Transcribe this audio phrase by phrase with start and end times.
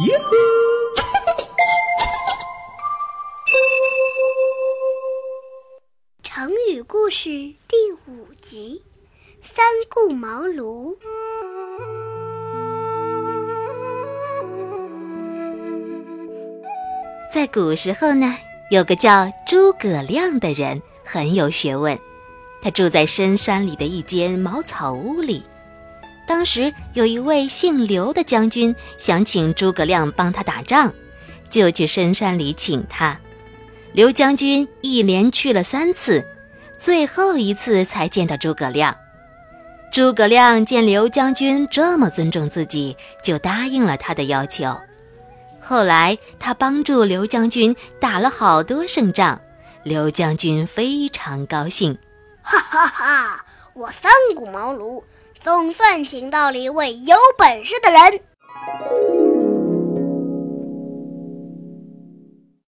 [0.00, 0.18] 耶！
[6.22, 8.82] 成语故事第五集：
[9.42, 10.96] 三顾茅庐。
[17.30, 18.34] 在古时候呢，
[18.70, 21.98] 有个叫诸葛亮的人，很有学问。
[22.62, 25.42] 他住在深山里的一间茅草屋里。
[26.26, 30.92] 当时有一位姓刘的将军想请诸葛亮帮他打仗，
[31.50, 33.18] 就去深山里请他。
[33.92, 36.24] 刘将军一连去了三次，
[36.78, 38.96] 最后一次才见到诸葛亮。
[39.92, 44.80] 诸葛亮见刘将军这么尊重自己，就答应了他的要求。
[45.60, 49.38] 后来他帮助刘将军打了好多胜仗，
[49.82, 51.98] 刘将军非常高兴。
[52.42, 53.44] 哈哈哈！
[53.74, 55.02] 我三顾茅庐，
[55.42, 58.31] 总算请到了一位有本事的人。